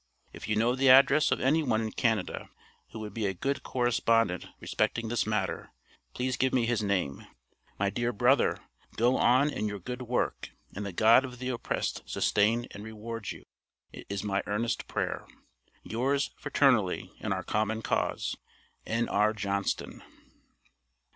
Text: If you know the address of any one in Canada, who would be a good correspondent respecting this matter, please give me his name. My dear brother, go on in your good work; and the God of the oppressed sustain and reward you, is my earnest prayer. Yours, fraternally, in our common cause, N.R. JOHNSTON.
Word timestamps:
If 0.33 0.47
you 0.47 0.55
know 0.55 0.73
the 0.73 0.89
address 0.89 1.29
of 1.29 1.39
any 1.39 1.61
one 1.61 1.79
in 1.79 1.91
Canada, 1.91 2.49
who 2.89 2.97
would 2.97 3.13
be 3.13 3.27
a 3.27 3.35
good 3.35 3.61
correspondent 3.61 4.47
respecting 4.59 5.09
this 5.09 5.27
matter, 5.27 5.73
please 6.15 6.37
give 6.37 6.53
me 6.55 6.65
his 6.65 6.81
name. 6.81 7.27
My 7.77 7.91
dear 7.91 8.11
brother, 8.11 8.57
go 8.95 9.15
on 9.17 9.51
in 9.51 9.67
your 9.67 9.77
good 9.77 10.01
work; 10.01 10.49
and 10.75 10.87
the 10.87 10.91
God 10.91 11.23
of 11.23 11.37
the 11.37 11.49
oppressed 11.49 12.01
sustain 12.09 12.65
and 12.71 12.83
reward 12.83 13.29
you, 13.31 13.43
is 13.93 14.23
my 14.23 14.41
earnest 14.47 14.87
prayer. 14.87 15.27
Yours, 15.83 16.31
fraternally, 16.35 17.11
in 17.19 17.31
our 17.31 17.43
common 17.43 17.83
cause, 17.83 18.35
N.R. 18.87 19.33
JOHNSTON. 19.33 20.01